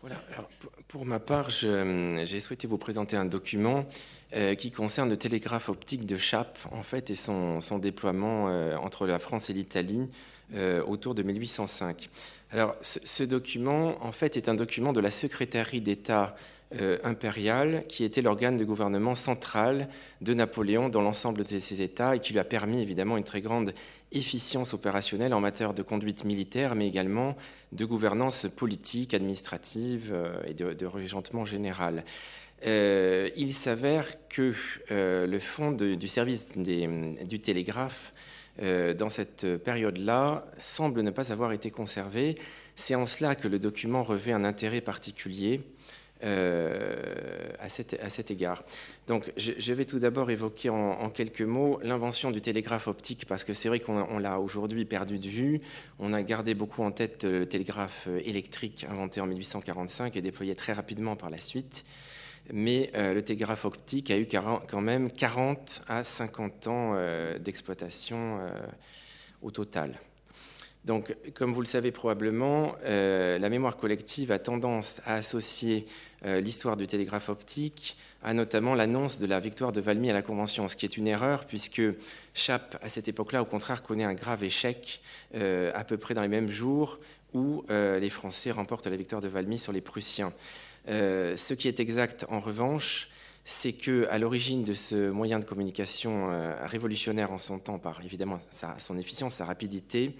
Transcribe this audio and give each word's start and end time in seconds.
Voilà, 0.00 0.22
alors 0.32 0.48
pour 0.86 1.04
ma 1.04 1.18
part, 1.18 1.50
j'ai 1.50 2.38
souhaité 2.38 2.68
vous 2.68 2.78
présenter 2.78 3.16
un 3.16 3.24
document 3.24 3.84
euh, 4.32 4.54
qui 4.54 4.70
concerne 4.70 5.10
le 5.10 5.16
télégraphe 5.16 5.68
optique 5.68 6.06
de 6.06 6.16
Chappe, 6.16 6.56
en 6.70 6.84
fait, 6.84 7.10
et 7.10 7.16
son, 7.16 7.58
déploiement 7.80 8.48
euh, 8.48 8.76
entre 8.76 9.08
la 9.08 9.18
France 9.18 9.50
et 9.50 9.54
l'Italie 9.54 10.08
euh, 10.54 10.84
autour 10.84 11.16
de 11.16 11.24
1805. 11.24 12.10
Alors, 12.52 12.76
ce, 12.80 13.24
document, 13.24 13.96
en 14.00 14.12
fait, 14.12 14.36
est 14.36 14.48
un 14.48 14.54
document 14.54 14.92
de 14.92 15.00
la 15.00 15.10
secrétairie 15.10 15.80
d'État 15.80 16.36
impériale, 17.02 17.84
qui 17.88 18.04
était 18.04 18.20
l'organe 18.20 18.58
de 18.58 18.64
gouvernement 18.66 19.14
central 19.14 19.88
de 20.20 20.34
Napoléon 20.34 20.90
dans 20.90 21.00
l'ensemble 21.00 21.42
de 21.42 21.58
ses 21.58 21.80
États 21.80 22.14
et 22.14 22.20
qui 22.20 22.34
lui 22.34 22.40
a 22.40 22.44
permis 22.44 22.82
évidemment 22.82 23.16
une 23.16 23.24
très 23.24 23.40
grande 23.40 23.72
efficience 24.12 24.74
opérationnelle 24.74 25.34
en 25.34 25.40
matière 25.40 25.74
de 25.74 25.82
conduite 25.82 26.24
militaire, 26.24 26.74
mais 26.74 26.88
également 26.88 27.36
de 27.72 27.84
gouvernance 27.84 28.46
politique, 28.56 29.14
administrative 29.14 30.10
euh, 30.12 30.40
et 30.46 30.54
de, 30.54 30.72
de 30.72 31.44
général. 31.44 32.04
Euh, 32.66 33.30
il 33.36 33.54
s'avère 33.54 34.28
que 34.28 34.52
euh, 34.90 35.26
le 35.26 35.38
fonds 35.38 35.72
du 35.72 36.08
service 36.08 36.52
du 36.56 37.40
télégraphe 37.40 38.12
dans 38.60 39.08
cette 39.08 39.46
période-là 39.58 40.44
semble 40.58 41.02
ne 41.02 41.12
pas 41.12 41.30
avoir 41.30 41.52
été 41.52 41.70
conservé. 41.70 42.34
C'est 42.74 42.96
en 42.96 43.06
cela 43.06 43.36
que 43.36 43.46
le 43.46 43.60
document 43.60 44.02
revêt 44.02 44.32
un 44.32 44.42
intérêt 44.42 44.80
particulier 44.80 45.60
euh, 46.24 47.50
à, 47.60 47.68
cet, 47.68 48.30
égard. 48.30 48.64
Donc, 49.06 49.32
je, 49.36 49.72
vais 49.72 49.84
tout 49.84 49.98
d'abord 49.98 50.30
évoquer 50.30 50.68
en, 50.68 51.10
quelques 51.10 51.42
mots 51.42 51.78
l'invention 51.82 52.30
du 52.30 52.40
télégraphe 52.40 52.88
optique, 52.88 53.24
parce 53.26 53.44
que 53.44 53.52
c'est 53.52 53.68
vrai 53.68 53.80
qu'on 53.80 54.18
l'a 54.18 54.40
aujourd'hui 54.40 54.84
perdu 54.84 55.18
de 55.18 55.28
vue. 55.28 55.60
On 55.98 56.12
a 56.12 56.22
gardé 56.22 56.54
beaucoup 56.54 56.82
en 56.82 56.90
tête 56.90 57.24
le 57.24 57.46
télégraphe 57.46 58.08
électrique 58.24 58.86
inventé 58.90 59.20
en 59.20 59.26
1845 59.26 60.16
et 60.16 60.22
déployé 60.22 60.54
très 60.54 60.72
rapidement 60.72 61.14
par 61.14 61.30
la 61.30 61.38
suite. 61.38 61.84
Mais 62.52 62.90
euh, 62.94 63.14
le 63.14 63.22
télégraphe 63.22 63.64
optique 63.64 64.10
a 64.10 64.18
eu 64.18 64.26
quand 64.26 64.80
même 64.80 65.12
40 65.12 65.82
à 65.86 66.02
50 66.02 66.66
ans 66.66 66.92
euh, 66.94 67.38
d'exploitation 67.38 68.40
au 69.42 69.50
total. 69.50 69.98
Donc, 70.84 71.14
comme 71.34 71.52
vous 71.52 71.60
le 71.60 71.66
savez 71.66 71.90
probablement, 71.90 72.74
euh, 72.84 73.38
la 73.38 73.48
mémoire 73.48 73.76
collective 73.76 74.32
a 74.32 74.38
tendance 74.38 75.02
à 75.04 75.14
associer 75.14 75.86
euh, 76.24 76.40
l'histoire 76.40 76.76
du 76.76 76.86
télégraphe 76.86 77.28
optique 77.28 77.96
à 78.22 78.32
notamment 78.32 78.74
l'annonce 78.74 79.18
de 79.18 79.26
la 79.26 79.40
victoire 79.40 79.72
de 79.72 79.80
Valmy 79.80 80.10
à 80.10 80.12
la 80.12 80.22
Convention, 80.22 80.66
ce 80.66 80.76
qui 80.76 80.86
est 80.86 80.96
une 80.96 81.06
erreur 81.06 81.44
puisque 81.44 81.82
Chappe, 82.32 82.78
à 82.82 82.88
cette 82.88 83.08
époque-là, 83.08 83.42
au 83.42 83.44
contraire, 83.44 83.82
connaît 83.82 84.04
un 84.04 84.14
grave 84.14 84.44
échec 84.44 85.00
euh, 85.34 85.72
à 85.74 85.84
peu 85.84 85.96
près 85.96 86.14
dans 86.14 86.22
les 86.22 86.28
mêmes 86.28 86.50
jours 86.50 86.98
où 87.34 87.64
les 87.68 88.08
Français 88.08 88.50
remportent 88.50 88.86
la 88.86 88.96
victoire 88.96 89.20
de 89.20 89.28
Valmy 89.28 89.58
sur 89.58 89.70
les 89.70 89.82
Prussiens. 89.82 90.32
ce 90.86 91.52
qui 91.52 91.68
est 91.68 91.78
exact, 91.78 92.24
en 92.30 92.40
revanche, 92.40 93.10
c'est 93.50 93.72
que 93.72 94.06
à 94.10 94.18
l'origine 94.18 94.62
de 94.62 94.74
ce 94.74 95.08
moyen 95.10 95.38
de 95.38 95.44
communication 95.44 96.28
révolutionnaire 96.64 97.32
en 97.32 97.38
son 97.38 97.58
temps, 97.58 97.78
par 97.78 98.02
évidemment 98.04 98.40
son 98.78 98.98
efficience, 98.98 99.36
sa 99.36 99.46
rapidité, 99.46 100.14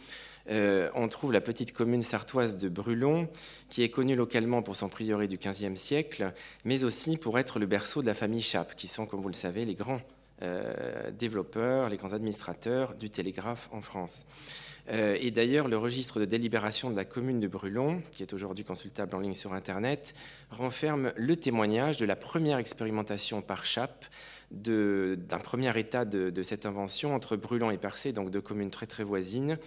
euh, 0.51 0.89
on 0.95 1.09
trouve 1.09 1.33
la 1.33 1.41
petite 1.41 1.73
commune 1.73 2.03
sartoise 2.03 2.57
de 2.57 2.69
Brulon, 2.69 3.29
qui 3.69 3.83
est 3.83 3.91
connue 3.91 4.17
localement 4.17 4.63
pour 4.63 4.77
son 4.77 4.89
prieuré 4.89 5.29
du 5.29 5.37
XVe 5.37 5.77
siècle, 5.77 6.33
mais 6.65 6.85
aussi 6.85 7.17
pour 7.17 7.39
être 7.39 7.59
le 7.59 7.67
berceau 7.67 8.01
de 8.01 8.07
la 8.07 8.15
famille 8.15 8.43
Chappe, 8.43 8.75
qui 8.75 8.89
sont, 8.89 9.07
comme 9.07 9.21
vous 9.21 9.29
le 9.29 9.35
savez, 9.35 9.65
les 9.65 9.75
grands 9.75 10.01
euh, 10.43 11.11
développeurs, 11.11 11.89
les 11.91 11.97
grands 11.97 12.13
administrateurs 12.13 12.95
du 12.95 13.11
télégraphe 13.11 13.69
en 13.73 13.83
France. 13.83 14.25
Euh, 14.91 15.17
et 15.21 15.31
d'ailleurs, 15.31 15.69
le 15.69 15.77
registre 15.77 16.19
de 16.21 16.25
délibération 16.25 16.91
de 16.91 16.97
la 16.97 17.05
commune 17.05 17.41
de 17.41 17.49
Brulon, 17.49 18.03
qui 18.13 18.23
est 18.23 18.33
aujourd'hui 18.33 18.65
consultable 18.65 19.15
en 19.15 19.21
ligne 19.21 19.35
sur 19.35 19.53
Internet, 19.53 20.15
renferme 20.51 21.13
le 21.17 21.37
témoignage 21.37 21.99
de 21.99 22.07
la 22.07 22.17
première 22.17 22.59
expérimentation 22.59 23.43
par 23.43 23.65
Chappe 23.65 24.05
d'un 24.51 25.39
premier 25.39 25.79
état 25.79 26.05
de, 26.05 26.43
cette 26.43 26.67
invention 26.67 27.15
entre 27.15 27.37
Brulon 27.37 27.71
et 27.71 27.79
Percé, 27.79 28.13
donc 28.13 28.31
deux 28.31 28.41
communes 28.41 28.71
très 28.71 28.87
très 28.87 29.05
voisines, 29.05 29.59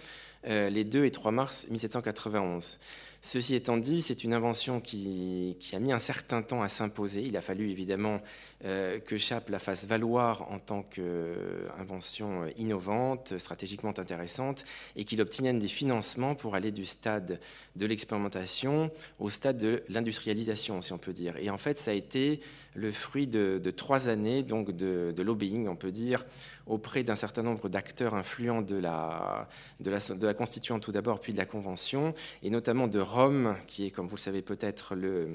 euh, 0.46 0.70
les 0.70 0.84
2 0.84 1.04
et 1.04 1.10
3 1.10 1.30
mars 1.30 1.66
1791. 1.70 2.78
Ceci 3.24 3.54
étant 3.54 3.76
dit, 3.76 4.02
c'est 4.02 4.24
une 4.24 4.34
invention 4.34 4.80
qui, 4.80 5.56
a 5.72 5.78
mis 5.78 5.92
un 5.92 6.00
certain 6.00 6.42
temps 6.42 6.60
à 6.60 6.66
s'imposer. 6.66 7.22
Il 7.22 7.36
a 7.36 7.40
fallu 7.40 7.70
évidemment 7.70 8.20
euh, 8.64 8.98
que 8.98 9.16
Chappe 9.16 9.48
la 9.48 9.60
fasse 9.60 9.86
valoir 9.86 10.50
en 10.50 10.58
tant 10.58 10.82
qu'invention 10.82 12.48
innovante, 12.56 13.38
stratégiquement 13.38 13.96
intéressante, 13.96 14.64
et 14.96 15.04
qu'il 15.04 15.20
obtienne 15.20 15.60
des 15.60 15.68
financements 15.68 16.34
pour 16.34 16.56
aller 16.56 16.72
du 16.72 16.84
stade 16.84 17.38
de 17.76 17.86
l'expérimentation 17.86 18.90
au 19.20 19.30
stade 19.30 19.58
de 19.58 19.84
l'industrialisation, 19.88 20.80
si 20.80 20.92
on 20.92 20.98
peut 20.98 21.12
dire. 21.12 21.36
Et 21.36 21.48
en 21.48 21.58
fait, 21.58 21.78
ça 21.78 21.92
a 21.92 21.94
été 21.94 22.40
le 22.74 22.90
fruit 22.90 23.28
de, 23.28 23.60
trois 23.70 24.08
années 24.08 24.42
donc 24.42 24.71
de, 24.72 25.12
de, 25.14 25.22
lobbying, 25.22 25.68
on 25.68 25.76
peut 25.76 25.90
dire, 25.90 26.24
auprès 26.66 27.02
d'un 27.04 27.14
certain 27.14 27.42
nombre 27.42 27.68
d'acteurs 27.68 28.14
influents 28.14 28.62
de 28.62 28.76
la, 28.76 29.48
de 29.80 29.90
la, 30.26 30.34
constituante 30.34 30.82
tout 30.82 30.92
d'abord, 30.92 31.20
puis 31.20 31.32
de 31.32 31.38
la 31.38 31.46
Convention, 31.46 32.14
et 32.42 32.50
notamment 32.50 32.88
de 32.88 32.98
Rome, 32.98 33.56
qui 33.66 33.86
est, 33.86 33.90
comme 33.90 34.06
vous 34.06 34.16
le 34.16 34.20
savez 34.20 34.42
peut-être, 34.42 34.94
le, 34.94 35.28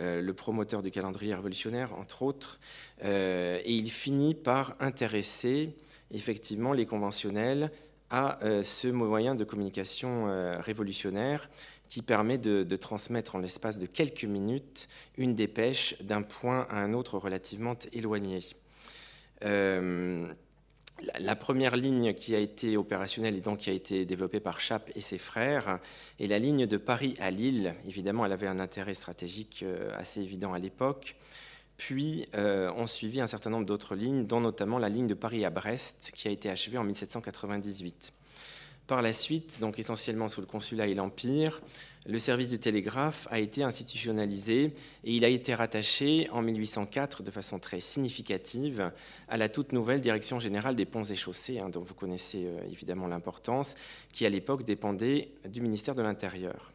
euh, 0.00 0.20
le 0.20 0.34
promoteur 0.34 0.82
du 0.82 0.90
calendrier 0.90 1.34
révolutionnaire, 1.34 1.94
entre 1.98 2.22
autres, 2.22 2.60
euh, 3.04 3.60
et 3.64 3.72
il 3.72 3.90
finit 3.90 4.34
par 4.34 4.74
intéresser 4.80 5.74
effectivement 6.12 6.72
les 6.72 6.86
conventionnels 6.86 7.70
à 8.10 8.42
euh, 8.42 8.62
ce 8.62 8.88
moyen 8.88 9.34
de 9.34 9.44
communication 9.44 10.26
révolutionnaire 10.60 11.50
qui 11.88 12.02
permet 12.02 12.38
de, 12.38 12.76
transmettre 12.76 13.34
en 13.34 13.38
l'espace 13.38 13.78
de 13.78 13.86
quelques 13.86 14.24
minutes 14.24 14.88
une 15.16 15.34
dépêche 15.34 15.96
d'un 16.02 16.22
point 16.22 16.66
à 16.70 16.76
un 16.76 16.92
autre 16.92 17.18
relativement 17.18 17.76
éloigné. 17.92 18.40
La 21.18 21.36
première 21.36 21.76
ligne 21.76 22.12
qui 22.12 22.34
a 22.34 22.38
été 22.38 22.76
opérationnelle 22.76 23.36
et 23.36 23.40
donc 23.40 23.58
qui 23.58 23.70
a 23.70 23.72
été 23.72 24.04
développée 24.04 24.40
par 24.40 24.60
Chappe 24.60 24.90
et 24.96 25.00
ses 25.00 25.18
frères 25.18 25.78
est 26.18 26.26
la 26.26 26.38
ligne 26.38 26.66
de 26.66 26.76
Paris 26.76 27.14
à 27.20 27.30
Lille. 27.30 27.74
Évidemment, 27.86 28.26
elle 28.26 28.32
avait 28.32 28.48
un 28.48 28.58
intérêt 28.58 28.94
stratégique 28.94 29.60
euh, 29.62 29.92
assez 29.96 30.20
évident 30.20 30.52
à 30.52 30.58
l'époque. 30.58 31.16
Puis 31.76 32.26
euh, 32.34 32.72
ont 32.72 32.88
suivi 32.88 33.20
un 33.20 33.28
certain 33.28 33.50
nombre 33.50 33.66
d'autres 33.66 33.94
lignes, 33.94 34.26
dont 34.26 34.40
notamment 34.40 34.78
la 34.78 34.88
ligne 34.88 35.06
de 35.06 35.14
Paris 35.14 35.44
à 35.44 35.50
Brest, 35.50 36.10
qui 36.14 36.26
a 36.26 36.32
été 36.32 36.50
achevée 36.50 36.78
en 36.78 36.84
1798. 36.84 38.12
Par 38.88 39.02
la 39.02 39.12
suite, 39.12 39.58
donc 39.60 39.78
essentiellement 39.78 40.28
sous 40.28 40.40
le 40.40 40.46
consulat 40.46 40.86
et 40.86 40.94
l'Empire, 40.94 41.60
le 42.06 42.18
service 42.18 42.48
du 42.48 42.58
télégraphe 42.58 43.28
a 43.30 43.38
été 43.38 43.62
institutionnalisé 43.62 44.72
et 45.04 45.12
il 45.12 45.26
a 45.26 45.28
été 45.28 45.54
rattaché 45.54 46.26
en 46.32 46.40
1804 46.40 47.22
de 47.22 47.30
façon 47.30 47.58
très 47.58 47.80
significative 47.80 48.90
à 49.28 49.36
la 49.36 49.50
toute 49.50 49.72
nouvelle 49.72 50.00
Direction 50.00 50.40
générale 50.40 50.74
des 50.74 50.86
ponts 50.86 51.04
et 51.04 51.16
chaussées, 51.16 51.58
hein, 51.58 51.68
dont 51.68 51.82
vous 51.82 51.92
connaissez 51.92 52.46
euh, 52.46 52.60
évidemment 52.72 53.08
l'importance, 53.08 53.74
qui 54.14 54.24
à 54.24 54.30
l'époque 54.30 54.64
dépendait 54.64 55.28
du 55.46 55.60
ministère 55.60 55.94
de 55.94 56.00
l'Intérieur. 56.00 56.72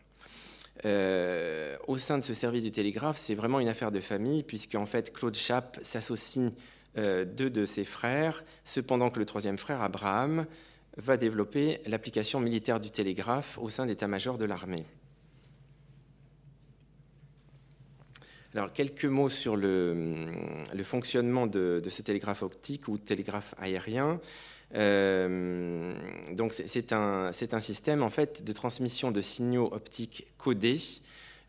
Euh, 0.85 1.78
au 1.88 1.97
sein 1.97 2.19
de 2.19 2.24
ce 2.24 2.35
service 2.35 2.63
du 2.63 2.72
télégraphe, 2.72 3.18
c'est 3.18 3.34
vraiment 3.34 3.59
une 3.59 3.69
affaire 3.69 3.91
de 3.91 4.01
famille, 4.01 4.44
puisque 4.44 4.75
en 4.75 4.85
fait 4.85 5.12
Claude 5.12 5.35
Chappe 5.35 5.80
s'associe 5.81 6.51
euh, 6.95 7.25
deux 7.25 7.50
de 7.50 7.66
ses 7.66 7.85
frères, 7.85 8.45
cependant 8.63 9.09
que 9.09 9.18
le 9.18 9.25
troisième 9.25 9.57
frère, 9.57 9.81
Abraham, 9.81 10.45
va 10.97 11.17
développer 11.17 11.79
l'application 11.85 12.39
militaire 12.39 12.79
du 12.79 12.91
télégraphe 12.91 13.57
au 13.59 13.69
sein 13.69 13.85
d'état-major 13.85 14.37
de 14.37 14.45
l'armée. 14.45 14.85
Alors, 18.55 18.71
quelques 18.71 19.05
mots 19.05 19.29
sur 19.29 19.55
le, 19.55 20.27
fonctionnement 20.83 21.47
de, 21.47 21.81
ce 21.87 22.01
télégraphe 22.03 22.43
optique 22.43 22.87
ou 22.87 22.99
télégraphe 22.99 23.55
aérien. 23.57 24.19
Euh, 24.75 25.93
c'est 26.49 26.93
un, 26.93 27.31
un, 27.51 27.59
système 27.59 28.03
en 28.03 28.09
fait 28.09 28.43
de 28.43 28.53
transmission 28.53 29.11
de 29.11 29.21
signaux 29.21 29.69
optiques 29.71 30.27
codés 30.37 30.79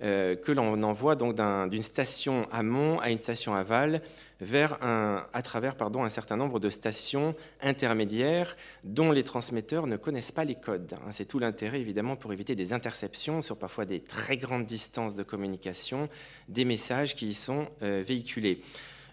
euh, 0.02 0.34
que 0.34 0.50
l'on 0.50 0.82
envoie 0.82 1.14
donc 1.14 1.36
d'une 1.70 1.82
station 1.82 2.42
amont 2.50 2.98
à 2.98 3.10
une 3.10 3.18
station 3.20 3.54
aval 3.54 4.02
vers 4.40 4.82
un, 4.82 5.24
à 5.32 5.42
travers 5.42 5.76
pardon, 5.76 6.02
un 6.02 6.08
certain 6.08 6.36
nombre 6.36 6.58
de 6.58 6.68
stations 6.68 7.32
intermédiaires 7.60 8.56
dont 8.82 9.12
les 9.12 9.22
transmetteurs 9.22 9.86
ne 9.86 9.96
connaissent 9.96 10.32
pas 10.32 10.44
les 10.44 10.56
codes. 10.56 10.94
Hein. 10.94 11.10
C'est 11.12 11.26
tout 11.26 11.38
l'intérêt 11.38 11.80
évidemment 11.80 12.16
pour 12.16 12.32
éviter 12.32 12.56
des 12.56 12.72
interceptions 12.72 13.40
sur 13.40 13.56
parfois 13.56 13.84
des 13.84 14.00
très 14.00 14.36
grandes 14.36 14.66
distances 14.66 15.14
de 15.14 15.22
communication 15.22 16.08
des 16.48 16.64
messages 16.64 17.14
qui 17.14 17.28
y 17.28 17.34
sont 17.34 17.68
euh, 17.82 18.02
véhiculés. 18.04 18.60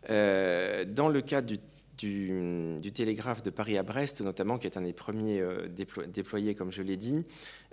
Euh, 0.10 0.84
dans 0.84 1.10
le 1.10 1.22
cas 1.22 1.42
du 1.42 1.60
du, 2.02 2.92
télégraphe 2.94 3.44
de 3.44 3.50
Paris 3.50 3.78
à 3.78 3.84
Brest, 3.84 4.22
notamment, 4.22 4.58
qui 4.58 4.68
est 4.68 4.78
un 4.78 4.82
des 4.82 4.94
premiers 4.94 5.40
euh, 5.40 5.68
déployés, 6.08 6.56
comme 6.56 6.72
je 6.72 6.82
l'ai 6.82 6.98
dit, 6.98 7.24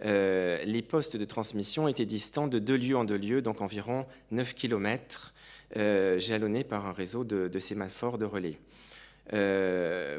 euh, 0.05 0.63
les 0.65 0.83
postes 0.83 1.17
de 1.17 1.25
transmission 1.25 1.89
étaient 1.89 2.07
distants 2.07 2.49
de 2.49 2.59
deux 2.59 2.77
lieux 2.77 2.97
en 2.97 3.05
deux 3.05 3.17
lieux, 3.17 3.43
donc 3.43 3.61
environ 3.61 4.07
9 4.31 4.55
km, 4.55 5.35
euh, 5.77 6.19
jalonnés 6.19 6.65
par 6.65 6.87
un 6.87 6.93
réseau 6.93 7.25
de, 7.25 7.59
sémaphores 7.59 8.19
de 8.19 8.25
relais. 8.25 8.59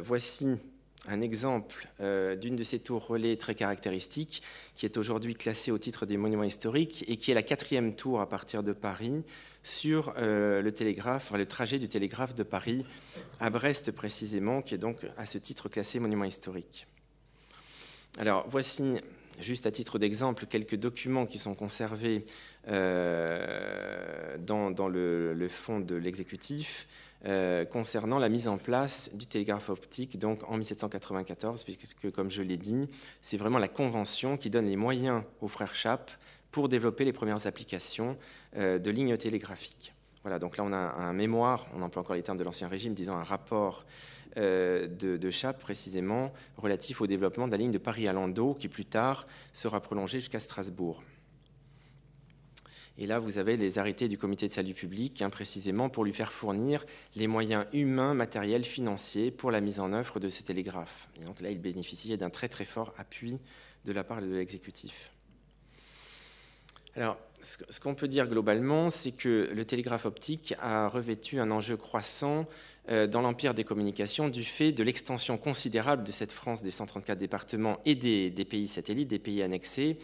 voici 0.04 0.58
un 1.10 1.22
exemple 1.22 1.88
euh, 2.00 2.36
d'une 2.36 2.56
de 2.56 2.64
ces 2.64 2.80
tours 2.80 3.06
relais 3.06 3.36
très 3.36 3.56
caractéristiques, 3.56 4.44
qui 4.76 4.86
est 4.86 4.96
aujourd'hui 4.98 5.36
classée 5.36 5.72
au 5.72 5.78
titre 5.78 6.06
des 6.06 6.18
monuments 6.18 6.44
historiques 6.44 7.04
et 7.08 7.18
qui 7.18 7.32
est 7.32 7.34
la 7.34 7.44
quatrième 7.44 7.96
tour 7.96 8.22
à 8.22 8.30
partir 8.30 8.62
de 8.64 8.74
Paris 8.74 9.24
sur 9.64 10.14
euh, 10.18 10.62
le 10.62 10.70
le 10.70 11.46
trajet 11.46 11.80
du 11.80 11.90
télégraphe 11.90 12.36
de 12.36 12.44
Paris 12.44 12.86
à 13.40 13.50
Brest 13.50 13.92
précisément, 13.92 14.62
qui 14.62 14.76
est 14.76 14.78
donc 14.78 15.06
à 15.18 15.26
ce 15.26 15.38
titre 15.38 15.68
classé 15.68 16.00
monument 16.00 16.26
historique. 16.26 16.88
Alors 18.18 18.46
voici 18.50 18.98
juste 19.40 19.66
à 19.66 19.72
titre 19.72 20.00
d'exemple, 20.00 20.46
quelques 20.46 20.76
documents 20.76 21.26
qui 21.26 21.40
sont 21.40 21.56
conservés 21.56 22.26
euh, 22.68 24.38
dans, 24.40 24.88
le, 24.88 25.48
fond 25.50 25.80
de 25.80 25.96
l'exécutif 25.96 26.88
euh, 27.26 27.66
concernant 27.66 28.18
la 28.18 28.30
mise 28.30 28.48
en 28.48 28.58
place 28.58 29.12
du 29.14 29.28
télégraphe 29.28 29.70
optique 29.70 30.18
donc 30.18 30.50
en 30.50 30.56
1794, 30.56 31.64
puisque, 31.64 32.12
comme 32.12 32.32
je 32.32 32.42
l'ai 32.42 32.56
dit, 32.56 32.88
c'est 33.20 33.38
vraiment 33.38 33.60
la 33.60 33.68
convention 33.68 34.38
qui 34.38 34.50
donne 34.50 34.68
les 34.68 34.78
moyens 34.78 35.24
aux 35.42 35.50
frères 35.50 35.76
Chappe 35.76 36.12
pour 36.52 36.70
développer 36.70 37.04
les 37.04 37.14
premières 37.14 37.46
applications 37.46 38.16
euh, 38.56 38.80
de 38.80 38.90
lignes 38.90 39.18
télégraphiques. 39.18 39.94
Voilà, 40.24 40.40
donc 40.40 40.58
là 40.58 40.64
on 40.64 40.74
a 40.74 40.78
un 40.78 41.14
mémoire, 41.14 41.68
on 41.76 41.82
emploie 41.82 42.02
encore 42.02 42.16
les 42.16 42.24
termes 42.24 42.38
de 42.38 42.44
l'Ancien 42.44 42.68
Régime, 42.68 42.94
disant 42.94 43.18
un 43.18 43.24
rapport 43.24 43.86
euh, 44.38 44.88
de, 44.88 45.18
de 45.18 45.52
précisément 45.54 46.32
relatif 46.58 47.02
au 47.02 47.08
développement 47.08 47.48
de 47.48 47.52
la 47.52 47.58
ligne 47.58 47.72
de 47.72 47.78
Paris 47.78 48.08
à 48.08 48.14
Landau 48.14 48.54
qui 48.54 48.68
plus 48.68 48.86
tard 48.86 49.26
sera 49.54 49.82
prolongée 49.82 50.20
jusqu'à 50.20 50.40
Strasbourg. 50.40 51.02
Et 53.02 53.08
là, 53.08 53.18
vous 53.18 53.38
avez 53.38 53.56
les 53.56 53.80
arrêtés 53.80 54.10
du 54.10 54.18
comité 54.18 54.50
de 54.50 54.54
salut 54.54 54.74
public, 54.74 55.22
hein, 55.22 55.30
précisément 55.30 55.88
pour 55.88 56.04
lui 56.04 56.12
faire 56.12 56.34
fournir 56.34 56.86
les 57.16 57.28
moyens 57.28 57.66
humains, 57.72 58.14
matériels, 58.14 58.66
financiers 58.66 59.32
pour 59.32 59.52
la 59.52 59.62
mise 59.62 59.80
en 59.80 59.94
œuvre 59.94 60.20
de 60.20 60.28
ce 60.28 60.44
télégraphe. 60.44 61.08
Et 61.16 61.24
donc 61.24 61.40
là, 61.40 61.50
il 61.50 61.62
bénéficiait 61.62 62.18
d'un 62.18 62.30
très 62.30 62.50
très 62.50 62.66
fort 62.66 62.94
appui 62.98 63.40
de 63.86 63.94
la 63.94 64.04
part 64.04 64.22
de 64.22 64.28
l'exécutif. 64.28 65.14
Alors, 66.98 67.18
ce 67.42 67.80
qu'on 67.80 67.96
peut 67.96 68.10
dire 68.10 68.28
globalement, 68.28 68.90
c'est 68.90 69.12
que 69.12 69.50
le 69.54 69.64
télégraphe 69.64 70.06
optique 70.06 70.54
a 70.60 70.90
revêtu 70.90 71.40
un 71.40 71.52
enjeu 71.52 71.78
croissant 71.78 72.48
euh, 72.90 73.08
dans 73.08 73.22
l'empire 73.22 73.54
des 73.54 73.64
communications 73.64 74.28
du 74.28 74.44
fait 74.44 74.74
de 74.74 74.84
l'extension 74.84 75.38
considérable 75.38 76.04
de 76.04 76.12
cette 76.12 76.34
France 76.34 76.64
des 76.64 76.72
134 76.72 77.18
départements 77.18 77.80
et 77.86 77.96
des, 77.96 78.32
pays 78.44 78.68
satellites, 78.68 79.08
des 79.08 79.20
pays 79.20 79.42
annexés, 79.42 79.98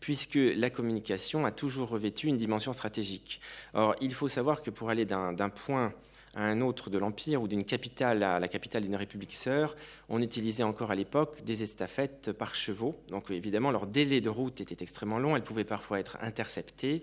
puisque 0.00 0.38
la 0.38 0.70
communication 0.70 1.44
a 1.44 1.50
toujours 1.50 1.88
revêtu 1.88 2.28
une 2.28 2.36
dimension 2.36 2.72
stratégique. 2.72 3.40
Or, 3.74 3.94
il 4.00 4.14
faut 4.14 4.28
savoir 4.28 4.62
que 4.62 4.70
pour 4.70 4.90
aller 4.90 5.04
d'un 5.04 5.48
point 5.48 5.92
à 6.34 6.42
un 6.42 6.60
autre 6.60 6.90
de 6.90 6.98
l'Empire 6.98 7.42
ou 7.42 7.48
d'une 7.48 7.64
capitale 7.64 8.22
à 8.22 8.38
la 8.38 8.48
capitale 8.48 8.82
d'une 8.82 8.96
république 8.96 9.34
sœur, 9.34 9.74
on 10.08 10.22
utilisait 10.22 10.62
encore 10.62 10.90
à 10.90 10.94
l'époque 10.94 11.42
des 11.44 11.62
estafettes 11.62 12.32
par 12.32 12.54
chevaux. 12.54 12.94
Donc 13.08 13.30
évidemment, 13.30 13.70
leur 13.70 13.86
délai 13.86 14.20
de 14.20 14.28
route 14.28 14.60
était 14.60 14.82
extrêmement 14.82 15.18
long, 15.18 15.36
elles 15.36 15.42
pouvaient 15.42 15.64
parfois 15.64 15.98
être 15.98 16.18
interceptées. 16.20 17.02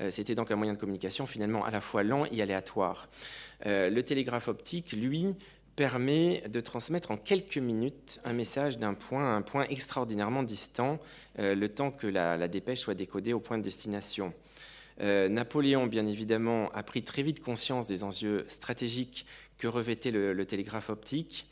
Euh, 0.00 0.10
c'était 0.10 0.34
donc 0.34 0.50
un 0.50 0.56
moyen 0.56 0.72
de 0.72 0.78
communication 0.78 1.26
finalement 1.26 1.64
à 1.64 1.70
la 1.70 1.80
fois 1.80 2.02
lent 2.02 2.24
et 2.30 2.40
aléatoire. 2.40 3.08
Euh, 3.66 3.90
le 3.90 4.02
télégraphe 4.02 4.48
optique, 4.48 4.92
lui, 4.92 5.34
permet 5.76 6.42
de 6.48 6.60
transmettre 6.60 7.10
en 7.10 7.16
quelques 7.16 7.58
minutes 7.58 8.20
un 8.24 8.32
message 8.32 8.78
d'un 8.78 8.94
point 8.94 9.24
à 9.24 9.36
un 9.36 9.42
point 9.42 9.66
extraordinairement 9.68 10.42
distant, 10.42 10.98
euh, 11.38 11.54
le 11.54 11.68
temps 11.68 11.90
que 11.90 12.06
la, 12.06 12.48
dépêche 12.48 12.80
soit 12.80 12.94
décodée 12.94 13.32
au 13.32 13.40
point 13.40 13.58
de 13.58 13.62
destination. 13.62 14.32
Euh, 15.00 15.28
Napoléon, 15.28 15.86
bien 15.86 16.06
évidemment, 16.06 16.70
a 16.72 16.82
pris 16.82 17.02
très 17.02 17.22
vite 17.22 17.40
conscience 17.40 17.88
des 17.88 18.04
enjeux 18.04 18.44
stratégiques 18.48 19.26
que 19.58 19.66
revêtait 19.66 20.10
le, 20.10 20.44
télégraphe 20.44 20.90
optique. 20.90 21.46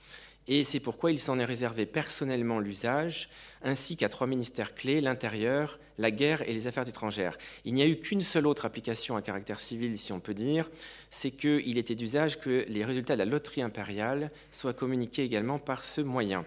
Et 0.50 0.64
c'est 0.64 0.80
pourquoi 0.80 1.12
il 1.12 1.18
s'en 1.18 1.38
est 1.38 1.44
réservé 1.44 1.84
personnellement 1.84 2.58
l'usage, 2.58 3.28
ainsi 3.62 3.98
qu'à 3.98 4.08
trois 4.08 4.26
ministères 4.26 4.74
clés, 4.74 5.02
l'intérieur, 5.02 5.78
la 5.98 6.10
guerre 6.10 6.48
et 6.48 6.54
les 6.54 6.66
affaires 6.66 6.88
étrangères. 6.88 7.36
Il 7.66 7.74
n'y 7.74 7.82
a 7.82 7.86
eu 7.86 7.96
qu'une 7.96 8.22
seule 8.22 8.46
autre 8.46 8.64
application 8.64 9.14
à 9.14 9.20
caractère 9.20 9.60
civil, 9.60 9.98
si 9.98 10.10
on 10.10 10.20
peut 10.20 10.32
dire, 10.32 10.70
c'est 11.10 11.32
qu'il 11.32 11.76
était 11.76 11.94
d'usage 11.94 12.40
que 12.40 12.64
les 12.66 12.82
résultats 12.82 13.12
de 13.14 13.18
la 13.18 13.26
loterie 13.26 13.60
impériale 13.60 14.30
soient 14.50 14.72
communiqués 14.72 15.22
également 15.22 15.58
par 15.58 15.84
ce 15.84 16.00
moyen. 16.00 16.46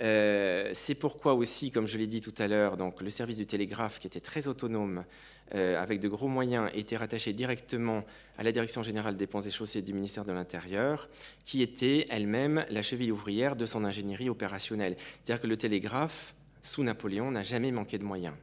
Euh, 0.00 0.70
c'est 0.74 0.94
pourquoi 0.94 1.34
aussi, 1.34 1.70
comme 1.70 1.88
je 1.88 1.98
l'ai 1.98 2.06
dit 2.06 2.20
tout 2.20 2.34
à 2.38 2.46
l'heure, 2.46 2.76
donc 2.76 3.00
le 3.00 3.10
service 3.10 3.38
du 3.38 3.46
télégraphe, 3.46 3.98
qui 3.98 4.06
était 4.06 4.20
très 4.20 4.48
autonome, 4.48 5.04
euh, 5.54 5.80
avec 5.80 6.00
de 6.00 6.08
gros 6.08 6.28
moyens, 6.28 6.70
était 6.74 6.96
rattaché 6.96 7.32
directement 7.32 8.04
à 8.36 8.42
la 8.42 8.52
Direction 8.52 8.82
générale 8.82 9.16
des 9.16 9.26
ponts 9.26 9.40
et 9.40 9.50
chaussées 9.50 9.82
du 9.82 9.92
ministère 9.92 10.24
de 10.24 10.32
l'Intérieur, 10.32 11.08
qui 11.44 11.62
était 11.62 12.06
elle-même 12.10 12.64
la 12.70 12.82
cheville 12.82 13.12
ouvrière 13.12 13.56
de 13.56 13.66
son 13.66 13.84
ingénierie 13.84 14.28
opérationnelle. 14.28 14.96
C'est-à-dire 14.98 15.42
que 15.42 15.46
le 15.46 15.56
télégraphe, 15.56 16.34
sous 16.62 16.82
Napoléon, 16.82 17.30
n'a 17.30 17.42
jamais 17.42 17.70
manqué 17.70 17.98
de 17.98 18.04
moyens. 18.04 18.34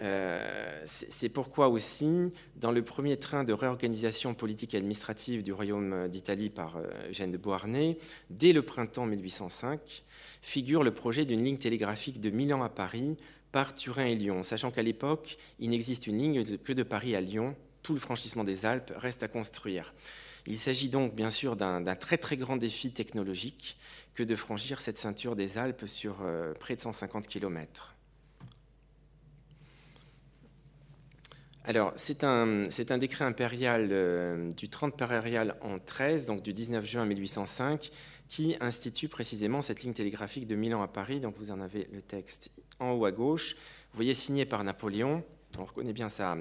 Euh, 0.00 0.82
c'est 0.86 1.28
pourquoi 1.28 1.68
aussi, 1.68 2.32
dans 2.56 2.70
le 2.70 2.82
premier 2.82 3.16
train 3.16 3.44
de 3.44 3.52
réorganisation 3.52 4.34
politique 4.34 4.74
et 4.74 4.76
administrative 4.76 5.42
du 5.42 5.52
Royaume 5.52 6.08
d'Italie 6.08 6.50
par 6.50 6.78
Eugène 7.08 7.30
de 7.30 7.36
Beauharnais, 7.36 7.98
dès 8.30 8.52
le 8.52 8.62
printemps 8.62 9.06
1805, 9.06 10.04
figure 10.42 10.84
le 10.84 10.92
projet 10.92 11.24
d'une 11.24 11.42
ligne 11.42 11.58
télégraphique 11.58 12.20
de 12.20 12.30
Milan 12.30 12.62
à 12.62 12.68
Paris 12.68 13.16
par 13.52 13.74
Turin 13.74 14.06
et 14.06 14.14
Lyon, 14.14 14.42
sachant 14.42 14.70
qu'à 14.70 14.82
l'époque, 14.82 15.38
il 15.58 15.70
n'existe 15.70 16.06
une 16.06 16.18
ligne 16.18 16.58
que 16.58 16.72
de 16.72 16.82
Paris 16.82 17.16
à 17.16 17.20
Lyon. 17.20 17.56
Tout 17.82 17.94
le 17.94 18.00
franchissement 18.00 18.44
des 18.44 18.66
Alpes 18.66 18.92
reste 18.96 19.22
à 19.22 19.28
construire. 19.28 19.94
Il 20.46 20.58
s'agit 20.58 20.88
donc 20.88 21.14
bien 21.14 21.30
sûr 21.30 21.56
d'un 21.56 21.82
très 21.94 22.18
très 22.18 22.36
grand 22.36 22.56
défi 22.56 22.92
technologique 22.92 23.76
que 24.14 24.22
de 24.22 24.36
franchir 24.36 24.80
cette 24.80 24.98
ceinture 24.98 25.36
des 25.36 25.58
Alpes 25.58 25.86
sur 25.86 26.18
euh, 26.22 26.54
près 26.54 26.76
de 26.76 26.80
150 26.80 27.26
km. 27.26 27.97
Alors, 31.68 31.92
c'est 31.96 32.24
un, 32.24 32.64
décret 32.98 33.26
impérial 33.26 33.90
euh, 33.92 34.50
du 34.52 34.70
30 34.70 34.96
périal 34.96 35.54
en 35.60 35.78
13, 35.78 36.24
donc 36.24 36.40
du 36.40 36.54
19 36.54 36.82
juin 36.82 37.04
1805, 37.04 37.90
qui 38.30 38.56
institue 38.60 39.08
précisément 39.08 39.60
cette 39.60 39.82
ligne 39.82 39.92
télégraphique 39.92 40.46
de 40.46 40.56
Milan 40.56 40.80
à 40.80 40.88
Paris. 40.88 41.20
Donc 41.20 41.34
vous 41.36 41.50
en 41.50 41.60
avez 41.60 41.86
le 41.92 42.00
texte 42.00 42.50
en 42.80 42.92
haut 42.92 43.04
à 43.04 43.12
gauche. 43.12 43.54
Vous 43.92 43.96
voyez 43.96 44.14
signé 44.14 44.46
par 44.46 44.64
Napoléon. 44.64 45.22
On 45.58 45.66
reconnaît 45.66 45.92
bien 45.92 46.08
sa, 46.08 46.36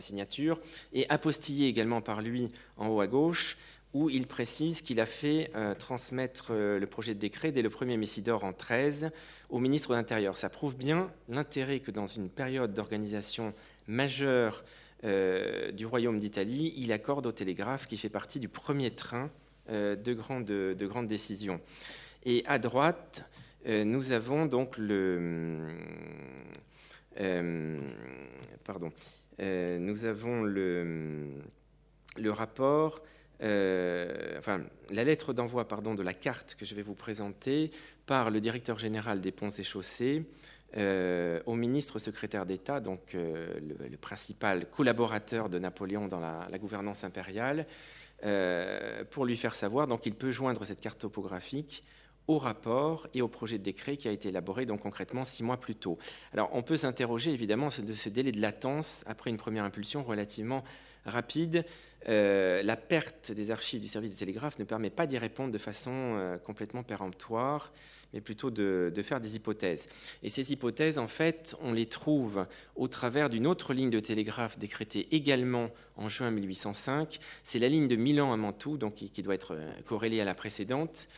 signature. 0.00 0.58
Et 0.92 1.08
apostillé 1.10 1.68
également 1.68 2.00
par 2.00 2.20
lui 2.20 2.48
en 2.76 2.88
haut 2.88 3.00
à 3.00 3.06
gauche, 3.06 3.56
où 3.94 4.10
il 4.10 4.26
précise 4.26 4.82
qu'il 4.82 4.98
a 4.98 5.06
fait 5.06 5.52
euh, 5.54 5.76
transmettre 5.76 6.48
euh, 6.50 6.80
le 6.80 6.86
projet 6.88 7.14
de 7.14 7.20
décret 7.20 7.52
dès 7.52 7.62
le 7.62 7.68
1er 7.68 7.96
Messidor 7.98 8.42
en 8.42 8.52
13 8.52 9.12
au 9.48 9.60
ministre 9.60 9.90
de 9.90 9.94
l'Intérieur. 9.94 10.36
Ça 10.36 10.48
prouve 10.48 10.76
bien 10.76 11.12
l'intérêt 11.28 11.78
que 11.78 11.92
dans 11.92 12.08
une 12.08 12.28
période 12.28 12.74
d'organisation 12.74 13.54
majeure 13.86 14.64
euh, 15.04 15.72
du 15.72 15.84
Royaume 15.84 16.18
d'Italie, 16.18 16.72
il 16.76 16.92
accorde 16.92 17.26
au 17.26 17.32
télégraphe 17.32 17.86
qui 17.88 17.96
fait 17.96 18.08
partie 18.08 18.38
du 18.38 18.48
premier 18.48 18.92
train 18.92 19.30
euh, 19.68 19.96
de, 19.96 20.14
grandes, 20.14 20.44
de 20.44 21.06
décisions. 21.06 21.60
Et 22.24 22.44
à 22.46 22.58
droite, 22.58 23.28
euh, 23.66 23.84
nous 23.84 24.12
avons 24.12 24.46
donc 24.46 24.78
le. 24.78 25.68
Pardon. 28.64 28.92
nous 29.38 30.04
avons 30.06 30.44
le 30.44 31.34
rapport. 32.28 33.02
enfin, 33.40 34.62
la 34.90 35.04
lettre 35.04 35.34
d'envoi 35.34 35.68
pardon, 35.68 35.94
de 35.94 36.02
la 36.02 36.14
carte 36.14 36.54
que 36.54 36.64
je 36.64 36.74
vais 36.74 36.82
vous 36.82 36.94
présenter 36.94 37.70
par 38.06 38.30
le 38.30 38.40
directeur 38.40 38.78
général 38.78 39.20
des 39.20 39.30
ponts 39.30 39.50
et 39.50 39.62
chaussées 39.62 40.24
au 40.76 41.54
ministre 41.54 41.98
secrétaire 41.98 42.46
d'État, 42.46 42.80
donc 42.80 43.14
le, 43.14 43.96
principal 44.00 44.68
collaborateur 44.70 45.48
de 45.48 45.58
Napoléon 45.58 46.08
dans 46.08 46.20
la, 46.20 46.46
la 46.50 46.58
gouvernance 46.58 47.04
impériale, 47.04 47.66
euh, 48.24 49.02
pour 49.10 49.24
lui 49.24 49.36
faire 49.36 49.56
savoir. 49.56 49.88
Donc 49.88 50.06
il 50.06 50.14
peut 50.14 50.30
joindre 50.30 50.64
cette 50.64 50.80
carte 50.80 51.00
topographique 51.00 51.82
au 52.28 52.38
rapport 52.38 53.08
et 53.14 53.22
au 53.22 53.26
projet 53.26 53.58
de 53.58 53.64
décret 53.64 53.96
qui 53.96 54.06
a 54.06 54.12
été 54.12 54.28
élaboré 54.28 54.64
donc 54.64 54.82
concrètement 54.82 55.24
six 55.24 55.42
mois 55.42 55.56
plus 55.56 55.74
tôt. 55.74 55.98
Alors 56.32 56.48
on 56.52 56.62
peut 56.62 56.76
s'interroger 56.76 57.32
évidemment 57.32 57.66
de 57.66 57.94
ce 57.94 58.08
délai 58.08 58.30
de 58.30 58.40
latence 58.40 59.02
après 59.08 59.30
une 59.30 59.38
première 59.38 59.64
impulsion 59.64 60.04
relativement 60.04 60.62
rapide. 61.04 61.64
Euh, 62.08 62.62
la 62.62 62.76
perte 62.76 63.30
des 63.30 63.50
archives 63.50 63.80
du 63.80 63.86
service 63.86 64.10
des 64.10 64.16
télégraphes 64.16 64.58
ne 64.58 64.64
permet 64.64 64.90
pas 64.90 65.06
d'y 65.06 65.18
répondre 65.18 65.52
de 65.52 65.58
façon 65.58 65.90
euh, 65.92 66.36
complètement 66.38 66.82
péremptoire 66.82 67.72
mais 68.12 68.20
plutôt 68.20 68.50
de, 68.50 68.92
faire 69.02 69.20
des 69.20 69.36
hypothèses. 69.36 69.88
Et 70.22 70.28
ces 70.28 70.52
hypothèses, 70.52 70.98
en 70.98 71.08
fait, 71.08 71.56
on 71.62 71.72
les 71.72 71.86
trouve 71.86 72.46
au 72.76 72.86
travers 72.86 73.30
d'une 73.30 73.46
autre 73.46 73.72
ligne 73.72 73.88
de 73.88 74.00
télégraphe 74.00 74.58
décrétée 74.58 75.08
également 75.12 75.70
en 75.96 76.10
juin 76.10 76.30
1805. 76.30 77.18
C'est 77.42 77.58
la 77.58 77.68
ligne 77.68 77.88
de 77.88 77.96
Milan 77.96 78.30
à 78.30 78.36
Mantoue, 78.36 78.76
donc 78.76 78.96
qui, 78.96 79.22
doit 79.22 79.34
être 79.34 79.54
euh, 79.54 79.72
corrélée 79.86 80.20
à 80.20 80.26
la 80.26 80.34
précédente. 80.34 81.08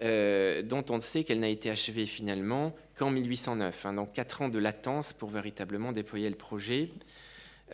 Dont 0.00 0.84
on 0.90 1.00
sait 1.00 1.24
qu'elle 1.24 1.40
n'a 1.40 1.48
été 1.48 1.70
achevée 1.70 2.04
finalement 2.04 2.74
qu'en 2.94 3.10
1809, 3.10 3.86
hein, 3.86 3.94
donc 3.94 4.12
quatre 4.12 4.42
ans 4.42 4.48
de 4.48 4.58
latence 4.58 5.12
pour 5.12 5.30
véritablement 5.30 5.92
déployer 5.92 6.28
le 6.28 6.36
projet. 6.36 6.90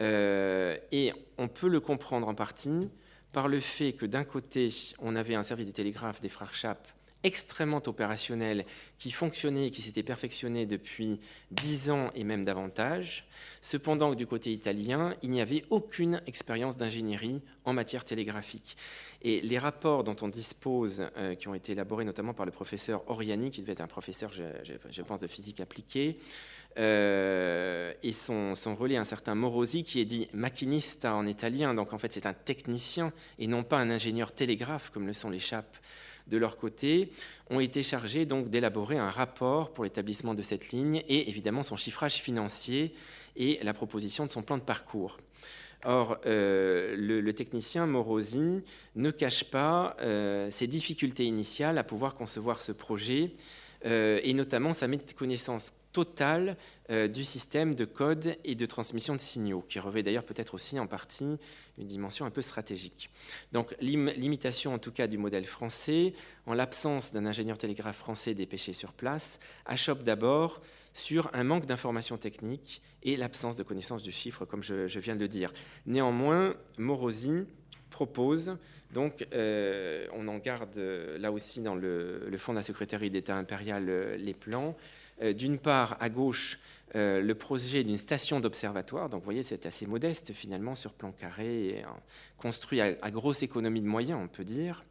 Euh, 0.01 0.77
et 0.93 1.13
on 1.39 1.49
peut 1.49 1.69
le 1.69 1.81
comprendre 1.81 2.29
en 2.29 2.35
partie 2.35 2.91
par 3.33 3.49
le 3.49 3.61
fait 3.61 3.93
que 3.93 4.07
d'un 4.07 4.25
côté, 4.25 4.71
on 4.99 5.17
avait 5.17 5.35
un 5.35 5.43
service 5.43 5.69
de 5.69 5.73
télégraphe 5.73 6.21
des 6.21 6.29
frères 6.29 6.55
Chappe 6.55 6.89
extrêmement 7.23 7.83
opérationnel 7.87 8.65
qui 8.99 9.11
fonctionnait 9.11 9.67
et 9.67 9.71
qui 9.71 9.83
s'était 9.83 10.03
perfectionné 10.03 10.67
depuis 10.67 11.21
dix 11.51 11.91
ans 11.91 12.11
et 12.15 12.25
même 12.25 12.45
davantage. 12.45 13.27
Cependant, 13.61 14.15
du 14.15 14.27
côté 14.27 14.53
italien, 14.53 15.15
il 15.23 15.31
n'y 15.31 15.41
avait 15.41 15.65
aucune 15.71 16.23
expérience 16.27 16.77
d'ingénierie 16.77 17.43
en 17.65 17.73
matière 17.73 18.05
télégraphique. 18.05 18.77
Et 19.23 19.41
les 19.43 19.59
rapports 19.59 20.05
dont 20.05 20.17
on 20.23 20.29
dispose, 20.29 21.07
euh, 21.17 21.35
qui 21.35 21.49
ont 21.49 21.55
été 21.55 21.73
élaborés 21.73 22.05
notamment 22.05 22.33
par 22.33 22.47
le 22.47 22.53
professeur 22.53 23.03
Oriani, 23.11 23.51
qui 23.51 23.61
devait 23.61 23.73
être 23.73 23.81
un 23.81 23.87
professeur, 23.87 24.33
je, 24.33 25.03
pense, 25.03 25.21
de 25.21 25.27
physique 25.27 25.61
appliquée, 25.61 26.19
euh, 26.79 27.93
et 28.03 28.13
son, 28.13 28.55
relais, 28.79 28.97
un 28.97 29.05
certain 29.05 29.35
Morosi, 29.35 29.85
qui 29.85 30.01
est 30.01 30.05
dit 30.05 30.29
machinista 30.33 31.15
en 31.15 31.27
italien, 31.27 31.75
donc 31.75 31.93
en 31.93 31.99
fait 31.99 32.13
c'est 32.13 32.27
un 32.27 32.33
technicien 32.33 33.13
et 33.39 33.47
non 33.47 33.65
pas 33.65 33.79
un 33.79 33.91
ingénieur 33.91 34.33
télégraphe 34.33 34.91
comme 34.91 35.07
le 35.07 35.13
sont 35.13 35.31
les 35.31 35.41
chapes 35.41 35.77
de 36.31 36.39
leur 36.39 36.57
côté, 36.57 37.11
ont 37.51 37.61
été 37.61 37.83
chargés 37.83 38.25
d'élaborer 38.25 38.97
un 38.97 39.11
rapport 39.11 39.73
pour 39.73 39.85
l'établissement 39.85 40.35
de 40.35 40.43
cette 40.43 40.71
ligne 40.71 41.03
et 41.09 41.29
évidemment 41.29 41.63
son 41.63 41.77
chiffrage 41.77 42.15
financier 42.15 42.95
et 43.37 43.59
la 43.63 43.75
proposition 43.75 44.25
de 44.25 44.31
son 44.31 44.43
plan 44.43 44.57
de 44.57 44.63
parcours. 44.63 45.19
Or, 45.85 46.19
euh, 46.27 46.95
le, 46.97 47.33
technicien 47.33 47.87
Morosi 47.87 48.63
ne 48.97 49.11
cache 49.11 49.45
pas 49.45 49.97
euh, 50.01 50.51
ses 50.51 50.67
difficultés 50.67 51.25
initiales 51.25 51.79
à 51.79 51.85
pouvoir 51.85 52.15
concevoir 52.15 52.61
ce 52.61 52.73
projet, 52.73 53.33
et 53.85 54.35
notamment 54.35 54.73
sa 54.73 54.87
méconnaissance 54.87 55.73
totale 55.93 56.57
euh, 56.91 57.09
du 57.09 57.25
système 57.25 57.75
de 57.75 57.85
code 57.85 58.37
et 58.45 58.55
de 58.55 58.67
transmission 58.67 59.15
de 59.15 59.21
signaux, 59.21 59.65
qui 59.69 59.79
revêt 59.79 60.03
d'ailleurs 60.03 60.25
peut-être 60.25 60.55
aussi 60.55 60.79
en 60.79 60.87
partie 60.87 61.39
une 61.79 61.87
dimension 61.87 62.27
un 62.27 62.31
peu 62.31 62.43
stratégique. 62.43 63.11
Donc 63.53 63.75
l'imitation 63.81 64.75
en 64.75 64.79
tout 64.79 64.93
cas 64.93 65.07
du 65.07 65.19
modèle 65.19 65.45
français, 65.45 66.13
en 66.47 66.55
l'absence 66.55 67.13
d'un 67.13 67.27
ingénieur 67.27 67.59
télégraphe 67.59 67.99
français 67.99 68.35
dépêché 68.35 68.73
sur 68.73 68.93
place, 68.93 69.39
achoppe 69.67 70.03
d'abord 70.03 70.61
sur 70.93 71.31
un 71.33 71.45
manque 71.45 71.67
d'informations 71.67 72.19
techniques 72.19 72.83
et 73.03 73.17
l'absence 73.17 73.57
de 73.57 73.63
connaissance 73.63 74.03
du 74.03 74.11
chiffre, 74.11 74.45
comme 74.45 74.63
je, 74.63 74.99
viens 74.99 75.15
de 75.15 75.21
le 75.21 75.29
dire. 75.29 75.53
Néanmoins, 75.87 76.55
Morosi 76.79 77.47
propose, 77.91 78.57
donc 78.93 79.27
euh, 79.33 80.07
on 80.13 80.29
en 80.29 80.39
garde 80.39 80.77
là 81.19 81.31
aussi 81.31 81.61
dans 81.61 81.75
le, 81.75 82.27
le 82.29 82.37
fonds 82.39 82.53
de 82.53 82.59
la 82.59 82.63
secrétaire 82.63 83.01
d'État 83.01 83.37
impériale 83.37 84.17
les 84.17 84.35
plans, 84.35 84.71
euh, 84.71 85.10
d'une 85.21 85.59
part, 85.59 85.97
à 86.01 86.09
gauche, 86.09 86.59
euh, 86.97 87.23
le 87.23 87.37
projet 87.37 87.85
d'une 87.85 87.99
station 87.99 88.41
d'observatoire. 88.41 89.09
Donc, 89.09 89.21
vous 89.21 89.25
voyez, 89.25 89.45
c'est 89.45 89.65
assez 89.65 89.87
modeste 89.87 90.33
finalement 90.33 90.75
sur 90.75 90.93
plan 90.93 91.13
carré, 91.13 91.69
et, 91.69 91.85
construit 92.37 92.81
à, 92.81 93.11
grosse 93.13 93.45
économie 93.45 93.81
de 93.81 93.87
moyens, 93.87 94.19
on 94.21 94.27
peut 94.27 94.45
dire. 94.45 94.85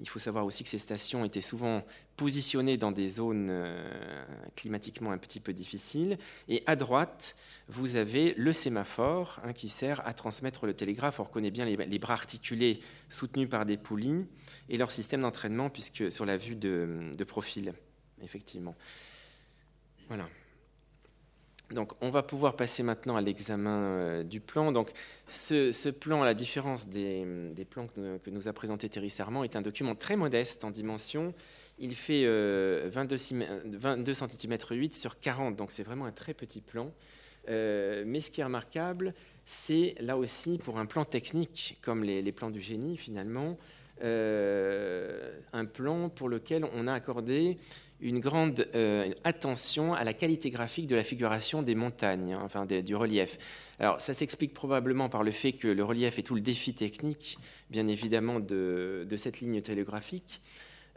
Il 0.00 0.08
faut 0.08 0.18
savoir 0.18 0.44
aussi 0.46 0.64
que 0.64 0.68
ces 0.68 0.80
stations 0.80 1.24
étaient 1.24 1.40
souvent 1.40 1.84
positionnées 2.16 2.76
dans 2.76 2.90
des 2.90 3.08
zones 3.08 3.50
euh, 3.50 4.24
climatiquement 4.56 5.12
un 5.12 5.18
petit 5.18 5.38
peu 5.38 5.52
difficiles. 5.52 6.18
Et 6.48 6.64
à 6.66 6.74
droite, 6.74 7.36
vous 7.68 7.94
avez 7.94 8.34
le 8.36 8.52
sémaphore 8.52 9.38
hein, 9.44 9.52
qui 9.52 9.68
sert 9.68 10.04
à 10.08 10.12
transmettre 10.12 10.66
le 10.66 10.74
télégraphe. 10.74 11.20
On 11.20 11.24
reconnaît 11.24 11.52
bien 11.52 11.66
les, 11.66 11.98
bras 12.00 12.14
articulés 12.14 12.80
soutenus 13.08 13.48
par 13.48 13.64
des 13.64 13.76
poulies 13.76 14.26
et 14.68 14.76
leur 14.76 14.90
système 14.90 15.20
d'entraînement, 15.20 15.70
puisque 15.70 16.10
sur 16.10 16.26
la 16.26 16.36
vue 16.36 16.56
de 16.56 17.24
profil, 17.24 17.74
effectivement. 18.20 18.74
Voilà. 20.08 20.28
Donc, 21.70 21.92
on 22.02 22.10
va 22.10 22.22
pouvoir 22.22 22.56
passer 22.56 22.82
maintenant 22.82 23.16
à 23.16 23.22
l'examen 23.22 23.78
euh, 23.78 24.22
du 24.22 24.40
plan. 24.40 24.70
Donc, 24.70 24.90
ce, 25.26 25.88
plan, 25.90 26.22
à 26.22 26.24
la 26.24 26.34
différence 26.34 26.88
des, 26.88 27.66
plans 27.68 27.86
que, 27.86 28.30
nous 28.30 28.48
a 28.48 28.52
présenté 28.52 28.88
Thierry 28.88 29.10
Serment, 29.10 29.44
est 29.44 29.56
un 29.56 29.62
document 29.62 29.94
très 29.94 30.16
modeste 30.16 30.64
en 30.64 30.70
dimension. 30.70 31.34
Il 31.78 31.94
fait 31.94 32.24
22, 32.86 33.16
cm 33.16 34.58
8 34.70 34.94
sur 34.94 35.18
40, 35.18 35.56
donc 35.56 35.72
c'est 35.72 35.82
vraiment 35.82 36.04
un 36.04 36.12
très 36.12 36.34
petit 36.34 36.60
plan. 36.60 36.92
Euh, 37.48 38.04
mais 38.06 38.20
ce 38.20 38.30
qui 38.30 38.40
est 38.40 38.44
remarquable, 38.44 39.14
c'est 39.44 39.94
là 40.00 40.16
aussi, 40.16 40.58
pour 40.58 40.78
un 40.78 40.86
plan 40.86 41.04
technique, 41.04 41.78
comme 41.82 42.04
les, 42.04 42.32
plans 42.32 42.50
du 42.50 42.60
génie 42.60 42.96
finalement, 42.96 43.58
euh, 44.02 45.38
un 45.52 45.64
plan 45.64 46.08
pour 46.08 46.28
lequel 46.28 46.64
on 46.74 46.88
a 46.88 46.92
accordé 46.92 47.58
une 48.04 48.20
grande 48.20 48.68
euh, 48.74 49.10
attention 49.24 49.94
à 49.94 50.04
la 50.04 50.12
qualité 50.12 50.50
graphique 50.50 50.86
de 50.86 50.94
la 50.94 51.02
figuration 51.02 51.62
des 51.62 51.74
montagnes, 51.74 52.34
hein, 52.34 52.42
enfin 52.44 52.66
du 52.66 52.94
relief. 52.94 53.38
Alors 53.80 54.00
ça 54.00 54.12
s'explique 54.12 54.52
probablement 54.52 55.08
par 55.08 55.24
le 55.24 55.30
fait 55.30 55.52
que 55.52 55.68
le 55.68 55.82
relief 55.82 56.18
est 56.18 56.22
tout 56.22 56.34
le 56.34 56.42
défi 56.42 56.74
technique, 56.74 57.38
bien 57.70 57.88
évidemment, 57.88 58.40
de, 58.40 59.06
cette 59.16 59.40
ligne 59.40 59.62
télégraphique. 59.62 60.42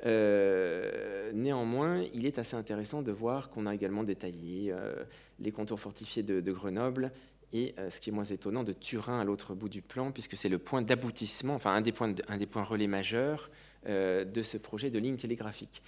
Euh, 0.05 1.31
néanmoins, 1.33 2.03
il 2.13 2.25
est 2.25 2.39
assez 2.39 2.57
intéressant 2.57 3.01
de 3.01 3.11
voir 3.13 3.49
qu'on 3.49 3.65
a 3.65 3.73
également 3.73 4.03
détaillé 4.03 4.73
euh, 4.73 4.93
les 5.39 5.51
contours 5.51 5.79
fortifiés 5.79 6.23
de, 6.23 6.51
Grenoble 6.51 7.13
et, 7.53 7.73
ce 7.89 8.01
qui 8.01 8.09
est 8.09 8.13
moins 8.13 8.25
étonnant, 8.25 8.65
de 8.65 8.73
Turin 8.73 9.21
à 9.21 9.23
l'autre 9.23 9.55
bout 9.55 9.69
du 9.69 9.81
plan, 9.81 10.11
puisque 10.11 10.35
c'est 10.35 10.49
le 10.49 10.57
point 10.57 10.81
d'aboutissement, 10.81 11.55
enfin 11.55 11.73
un 11.73 11.79
des 11.79 11.93
points, 11.93 12.13
un 12.27 12.37
des 12.37 12.47
points 12.47 12.65
relais 12.65 12.87
majeurs 12.87 13.49
de 13.85 14.41
ce 14.43 14.57
projet 14.57 14.89
de 14.89 14.99
ligne 14.99 15.15
télégraphique. 15.15 15.81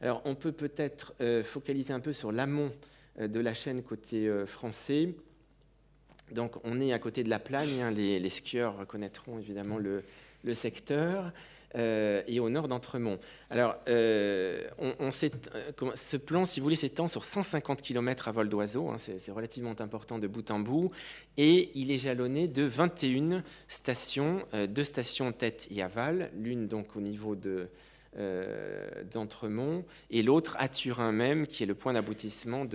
Alors 0.00 0.22
on 0.24 0.34
peut 0.34 0.52
peut-être 0.52 1.14
euh, 1.20 1.42
focaliser 1.42 1.92
un 1.92 2.00
peu 2.00 2.12
sur 2.12 2.32
l'amont 2.32 2.72
euh, 3.18 3.28
de 3.28 3.40
la 3.40 3.54
chaîne 3.54 3.82
côté 3.82 4.28
euh, 4.28 4.46
français. 4.46 5.14
Donc 6.32 6.56
on 6.64 6.80
est 6.80 6.92
à 6.92 6.98
côté 6.98 7.22
de 7.22 7.30
la 7.30 7.38
Plagne, 7.38 7.82
hein. 7.82 7.90
les, 7.90 8.28
skieurs 8.28 8.78
reconnaîtront 8.78 9.38
évidemment 9.38 9.78
le, 9.78 10.02
secteur, 10.54 11.32
et 11.76 12.40
au 12.40 12.48
nord 12.50 12.66
d'Entremont. 12.66 13.20
Alors 13.48 13.76
on, 13.86 15.10
ce 15.12 16.16
plan, 16.16 16.44
si 16.44 16.58
vous 16.58 16.64
voulez, 16.64 16.74
s'étend 16.74 17.06
sur 17.06 17.24
150 17.24 17.80
km 17.80 18.26
à 18.26 18.32
vol 18.32 18.48
d'oiseau, 18.48 18.88
hein. 18.88 18.96
c'est 18.98 19.30
relativement 19.30 19.80
important 19.80 20.18
de 20.18 20.26
bout 20.26 20.50
en 20.50 20.58
bout, 20.58 20.90
et 21.36 21.70
il 21.76 21.92
est 21.92 21.98
jalonné 21.98 22.48
de 22.48 22.64
21 22.64 23.44
stations, 23.68 24.44
deux 24.68 24.84
stations 24.84 25.30
tête 25.30 25.68
et 25.70 25.80
aval, 25.80 26.32
l'une 26.36 26.66
donc 26.66 26.96
au 26.96 27.00
niveau 27.00 27.36
de 27.36 27.68
d'Entremont, 29.12 29.84
et 30.10 30.22
l'autre 30.22 30.56
à 30.58 30.68
Turin 30.68 31.12
même, 31.12 31.46
qui 31.46 31.62
est 31.62 31.66
le 31.66 31.74
point 31.74 31.92
d'aboutissement 31.92 32.66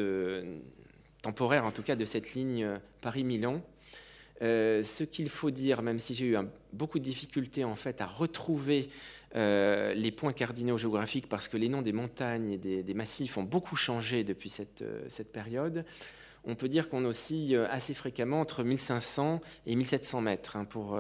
temporaire 1.22 1.66
en 1.66 1.72
tout 1.72 1.84
cas 1.84 1.96
de 1.96 2.06
cette 2.06 2.34
ligne 2.34 2.80
Paris-Milan. 3.02 3.62
Euh, 4.42 4.82
ce 4.82 5.04
qu'il 5.04 5.30
faut 5.30 5.52
dire, 5.52 5.84
même 5.84 6.00
si 6.00 6.16
j'ai 6.16 6.26
eu 6.26 6.38
beaucoup 6.74 6.98
de 6.98 7.04
difficultés 7.04 7.64
en 7.64 7.76
fait 7.76 8.02
à 8.02 8.08
retrouver 8.08 8.90
euh, 9.36 9.94
les 9.94 10.12
points 10.12 10.34
cardinaux 10.34 10.80
géographiques, 10.80 11.30
parce 11.30 11.48
que 11.48 11.58
les 11.58 11.70
noms 11.70 11.84
des 11.84 11.94
montagnes 11.94 12.52
et 12.54 12.58
des, 12.58 12.94
massifs 12.96 13.38
ont 13.38 13.44
beaucoup 13.44 13.76
changé 13.76 14.24
depuis 14.24 14.50
cette, 14.50 14.84
cette 15.10 15.32
période, 15.32 15.86
on 16.44 16.56
peut 16.56 16.70
dire 16.70 16.90
qu'on 16.90 17.06
oscille 17.06 17.56
assez 17.70 17.94
fréquemment 17.94 18.42
entre 18.42 18.64
1500 18.64 19.42
et 19.68 19.76
1700 19.76 20.22
mètres, 20.22 20.56
hein, 20.56 20.66
pour 20.66 21.00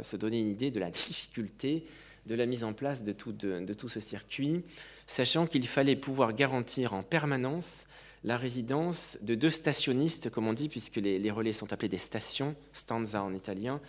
se 0.00 0.16
donner 0.16 0.40
une 0.40 0.48
idée 0.48 0.70
de 0.70 0.80
la 0.80 0.90
difficulté 0.90 1.84
de 2.28 2.34
la 2.34 2.46
mise 2.46 2.62
en 2.62 2.74
place 2.74 3.02
de 3.02 3.12
tout, 3.12 3.88
ce 3.88 4.00
circuit, 4.00 4.62
sachant 5.06 5.46
qu'il 5.46 5.66
fallait 5.66 5.96
pouvoir 5.96 6.34
garantir 6.34 6.92
en 6.92 7.02
permanence 7.02 7.86
la 8.22 8.36
résidence 8.36 9.16
de 9.22 9.34
deux 9.34 9.50
stationnistes, 9.50 10.28
comme 10.28 10.46
on 10.46 10.52
dit, 10.52 10.68
puisque 10.68 10.96
les, 10.96 11.30
relais 11.30 11.52
sont 11.52 11.72
appelés 11.72 11.88
des 11.88 11.98
stations, 11.98 12.54
stanza 12.72 13.22
en 13.22 13.32
italien. 13.32 13.80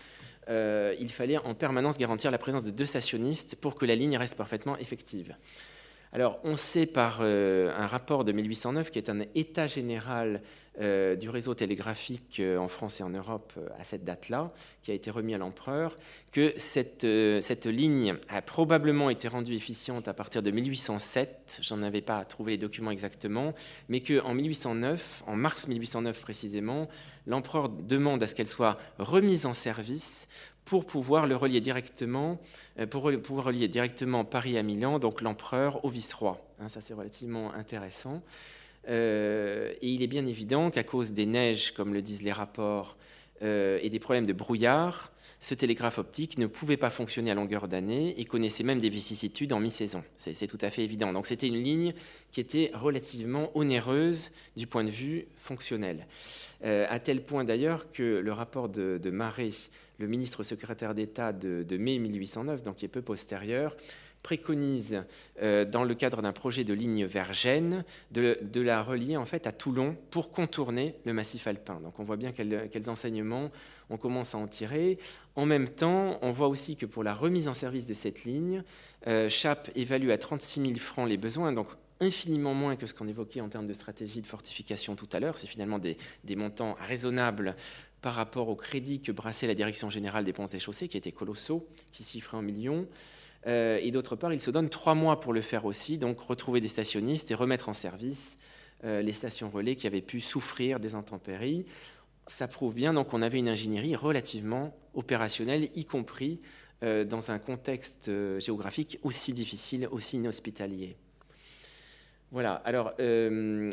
Euh, 0.49 0.95
il 0.99 1.11
fallait 1.11 1.37
en 1.37 1.53
permanence 1.53 1.97
garantir 1.97 2.31
la 2.31 2.37
présence 2.37 2.63
de 2.63 2.71
deux 2.71 2.85
stationnistes 2.85 3.55
pour 3.55 3.75
que 3.75 3.85
la 3.85 3.95
ligne 3.95 4.17
reste 4.17 4.35
parfaitement 4.35 4.77
effective. 4.77 5.35
Alors, 6.11 6.39
on 6.43 6.55
sait 6.55 6.87
par 6.87 7.19
euh, 7.21 7.71
un 7.77 7.85
rapport 7.85 8.23
de 8.23 8.31
1809, 8.31 8.89
qui 8.89 8.97
est 8.97 9.09
un 9.11 9.19
état 9.35 9.67
général 9.67 10.41
euh, 10.81 11.15
du 11.15 11.29
réseau 11.29 11.53
télégraphique 11.53 12.39
euh, 12.39 12.57
en 12.57 12.67
France 12.67 12.99
et 12.99 13.03
en 13.03 13.11
Europe 13.11 13.53
à 13.79 13.83
cette 13.83 14.03
date-là, 14.05 14.51
qui 14.81 14.89
a 14.89 14.95
été 14.95 15.11
remis 15.11 15.35
à 15.35 15.37
l'empereur, 15.37 15.97
que 16.31 16.51
cette, 16.57 17.05
cette, 17.41 17.67
ligne 17.67 18.15
a 18.27 18.41
probablement 18.41 19.11
été 19.11 19.27
rendue 19.27 19.53
efficiente 19.53 20.07
à 20.07 20.15
partir 20.15 20.41
de 20.41 20.49
1807. 20.49 21.59
J'en 21.61 21.83
avais 21.83 22.01
pas 22.01 22.25
trouvé 22.25 22.53
les 22.53 22.57
documents 22.57 22.91
exactement, 22.91 23.53
mais 23.87 23.99
qu'en 23.99 24.33
1809, 24.33 25.25
en 25.27 25.35
mars 25.35 25.67
1809 25.67 26.19
précisément, 26.21 26.87
l'empereur 27.27 27.69
demande 27.69 28.23
à 28.23 28.27
ce 28.27 28.33
qu'elle 28.33 28.47
soit 28.47 28.79
remise 28.97 29.45
en 29.45 29.53
service 29.53 30.27
pour 30.69 30.85
pouvoir 30.85 31.25
le 31.25 31.35
relier 31.35 31.61
directement, 31.61 32.39
euh, 32.77 32.85
pour 32.85 33.11
pouvoir 33.23 33.47
relier 33.47 33.67
directement 33.67 34.23
Paris 34.23 34.55
à 34.55 34.61
Milan, 34.61 34.99
donc 34.99 35.21
l'empereur 35.21 35.83
au 35.83 35.89
vice-roi. 35.89 36.39
Hein, 36.59 36.69
ça, 36.69 36.79
c'est 36.79 36.93
relativement 36.93 37.51
intéressant. 37.55 38.21
Euh, 38.87 39.73
et 39.81 39.87
il 39.87 40.03
est 40.03 40.07
bien 40.07 40.27
évident 40.27 40.69
qu'à 40.69 40.83
cause 40.83 41.11
des 41.13 41.25
neiges, 41.25 41.71
comme 41.71 41.91
le 41.91 42.03
disent 42.03 42.21
les 42.21 42.31
rapports, 42.31 42.97
euh, 43.41 43.79
et 43.81 43.89
des 43.89 43.99
problèmes 43.99 44.25
de 44.25 44.33
brouillard, 44.33 45.11
ce 45.39 45.53
télégraphe 45.53 45.99
optique 45.99 46.37
ne 46.37 46.47
pouvait 46.47 46.77
pas 46.77 46.89
fonctionner 46.89 47.31
à 47.31 47.33
longueur 47.33 47.67
d'année 47.67 48.19
et 48.19 48.25
connaissait 48.25 48.63
même 48.63 48.79
des 48.79 48.89
vicissitudes 48.89 49.53
en 49.53 49.59
mi-saison. 49.59 50.03
C'est 50.17 50.47
tout 50.47 50.57
à 50.61 50.69
fait 50.69 50.83
évident. 50.83 51.13
Donc 51.13 51.27
c'était 51.27 51.47
une 51.47 51.63
ligne 51.63 51.93
qui 52.31 52.41
était 52.41 52.71
relativement 52.73 53.49
onéreuse 53.55 54.31
du 54.57 54.67
point 54.67 54.83
de 54.83 54.89
vue 54.89 55.27
fonctionnel. 55.37 56.07
à 56.61 56.99
tel 56.99 57.23
point 57.23 57.45
d'ailleurs 57.45 57.89
que 57.91 58.19
le 58.19 58.33
rapport 58.33 58.67
de, 58.67 58.99
de 59.01 59.09
Marais 59.11 59.51
le 59.99 60.07
ministre 60.07 60.43
secrétaire 60.43 60.95
d'État 60.95 61.33
de, 61.33 61.77
mai 61.77 61.99
1809, 61.99 62.63
donc 62.63 62.77
qui 62.77 62.85
est 62.85 62.89
peu 62.89 63.01
postérieur, 63.01 63.75
préconise, 64.23 65.03
euh, 65.41 65.65
dans 65.65 65.83
le 65.83 65.95
cadre 65.95 66.21
d'un 66.21 66.33
projet 66.33 66.63
de 66.63 66.73
ligne 66.73 67.05
vers 67.05 67.33
Gênes, 67.33 67.83
de, 68.11 68.37
la 68.55 68.83
relier 68.83 69.17
en 69.17 69.25
fait 69.25 69.47
à 69.47 69.51
Toulon 69.51 69.95
pour 70.11 70.31
contourner 70.31 70.95
le 71.05 71.13
massif 71.13 71.47
alpin. 71.47 71.79
Donc 71.81 71.99
on 71.99 72.03
voit 72.03 72.17
bien 72.17 72.31
quels, 72.31 72.89
enseignements 72.89 73.51
on 73.89 73.97
commence 73.97 74.35
à 74.35 74.37
en 74.37 74.47
tirer. 74.47 74.99
En 75.35 75.45
même 75.45 75.67
temps, 75.67 76.19
on 76.21 76.31
voit 76.31 76.47
aussi 76.47 76.75
que 76.75 76.85
pour 76.85 77.03
la 77.03 77.15
remise 77.15 77.47
en 77.47 77.53
service 77.53 77.87
de 77.87 77.93
cette 77.93 78.23
ligne, 78.23 78.63
euh, 79.07 79.29
CHAP 79.29 79.71
évalue 79.75 80.11
à 80.11 80.17
36 80.17 80.61
000 80.61 80.75
francs 80.75 81.07
les 81.07 81.17
besoins, 81.17 81.53
donc 81.53 81.67
infiniment 82.01 82.53
moins 82.53 82.75
que 82.75 82.87
ce 82.87 82.93
qu'on 82.93 83.07
évoquait 83.07 83.41
en 83.41 83.49
termes 83.49 83.67
de 83.67 83.73
stratégie 83.73 84.21
de 84.21 84.27
fortification 84.27 84.95
tout 84.95 85.09
à 85.11 85.19
l'heure. 85.19 85.37
C'est 85.37 85.47
finalement 85.47 85.79
des, 85.79 85.97
montants 86.35 86.75
raisonnables 86.79 87.55
par 88.01 88.13
rapport 88.13 88.47
au 88.47 88.55
crédit 88.55 89.01
que 89.01 89.11
brassait 89.11 89.47
la 89.47 89.55
Direction 89.55 89.89
générale 89.89 90.23
des 90.23 90.33
ponts 90.33 90.45
et 90.45 90.59
chaussées, 90.59 90.87
qui 90.87 90.97
étaient 90.97 91.11
colossaux, 91.11 91.67
qui 91.91 92.03
chiffraient 92.03 92.37
en 92.37 92.41
millions. 92.41 92.87
Euh, 93.47 93.79
et 93.81 93.91
d'autre 93.91 94.15
part, 94.15 94.33
il 94.33 94.41
se 94.41 94.51
donne 94.51 94.69
trois 94.69 94.95
mois 94.95 95.19
pour 95.19 95.33
le 95.33 95.41
faire 95.41 95.65
aussi, 95.65 95.97
donc 95.97 96.19
retrouver 96.19 96.61
des 96.61 96.67
stationnistes 96.67 97.31
et 97.31 97.35
remettre 97.35 97.69
en 97.69 97.73
service 97.73 98.37
euh, 98.83 99.01
les 99.01 99.13
stations 99.13 99.49
relais 99.49 99.75
qui 99.75 99.87
avaient 99.87 100.01
pu 100.01 100.19
souffrir 100.19 100.79
des 100.79 100.95
intempéries. 100.95 101.65
Ça 102.27 102.47
prouve 102.47 102.75
bien 102.75 102.93
donc 102.93 103.07
qu'on 103.07 103.21
avait 103.21 103.39
une 103.39 103.49
ingénierie 103.49 103.95
relativement 103.95 104.75
opérationnelle, 104.93 105.69
y 105.75 105.85
compris 105.85 106.41
euh, 106.83 107.03
dans 107.03 107.31
un 107.31 107.39
contexte 107.39 108.11
géographique 108.39 108.99
aussi 109.03 109.33
difficile, 109.33 109.87
aussi 109.91 110.17
inhospitalier. 110.17 110.97
Voilà, 112.31 112.53
alors 112.63 112.93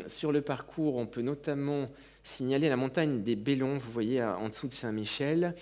sur 0.07 0.31
le 0.31 0.41
parcours, 0.41 0.95
on 0.95 1.05
peut 1.05 1.21
notamment 1.21 1.91
signaler 2.23 2.69
la 2.69 2.75
montagne 2.75 3.21
des 3.21 3.35
Bellons, 3.35 3.77
vous 3.77 3.91
voyez 3.91 4.23
en 4.23 4.49
dessous 4.49 4.65
de 4.65 4.71
Saint-Michel, 4.71 5.53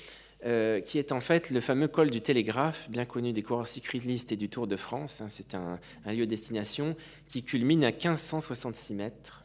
euh, 0.45 0.79
qui 0.79 0.99
est 0.99 1.11
en 1.11 1.21
fait 1.21 1.49
le 1.49 1.59
fameux 1.59 1.87
col 1.87 2.11
du 2.11 2.21
Télégraphe, 2.21 2.87
bien 2.91 3.05
connu 3.05 3.33
des 3.33 3.41
coureurs 3.41 3.65
cyclistes 3.65 4.31
et 4.31 4.35
du 4.35 4.47
Tour 4.47 4.67
de 4.67 4.75
France. 4.75 5.21
Hein. 5.21 5.27
c'est 5.27 5.55
un, 5.55 5.79
lieu 6.05 6.25
de 6.25 6.29
destination 6.29 6.95
qui 7.27 7.41
culmine 7.41 7.83
à 7.83 7.89
1566 7.89 8.93
mètres 8.93 9.43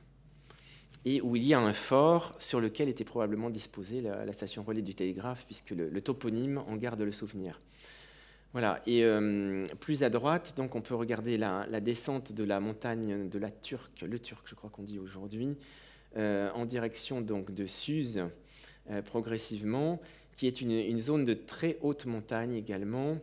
et 1.07 1.23
où 1.23 1.37
il 1.37 1.45
y 1.45 1.55
a 1.55 1.59
un 1.59 1.73
fort 1.73 2.35
sur 2.39 2.61
lequel 2.61 2.91
était 2.91 3.05
probablement 3.05 3.49
disposée 3.49 4.03
la, 4.03 4.31
station 4.35 4.63
relais 4.63 4.83
du 4.83 4.95
Télégraphe, 4.95 5.47
puisque 5.47 5.71
le, 5.71 5.99
toponyme 6.03 6.59
en 6.59 6.77
garde 6.77 7.01
le 7.01 7.13
souvenir. 7.13 7.63
Voilà, 8.53 8.83
et 8.85 9.03
euh, 9.03 9.65
plus 9.81 10.03
à 10.03 10.11
droite, 10.11 10.53
donc 10.59 10.75
on 10.75 10.83
peut 10.83 10.95
regarder 10.95 11.39
la, 11.39 11.81
descente 11.81 12.33
de 12.33 12.45
la 12.45 12.61
montagne 12.61 13.27
de 13.27 13.39
la 13.39 13.49
Turque, 13.49 14.03
le 14.03 14.19
Turc, 14.19 14.47
je 14.47 14.55
crois 14.55 14.69
qu'on 14.69 14.83
dit 14.83 14.99
aujourd'hui, 14.99 15.57
euh, 16.19 16.51
en 16.53 16.67
direction 16.67 17.23
donc 17.23 17.53
de 17.53 17.65
Suse, 17.65 18.23
progressivement 19.05 20.01
qui 20.41 20.47
est 20.47 20.63
une, 20.63 20.99
zone 20.99 21.27
de 21.27 21.35
très 21.35 21.77
haute 21.83 22.07
montagne 22.07 22.55
également, 22.55 23.19